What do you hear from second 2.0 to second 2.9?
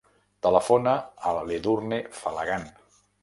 Falagan.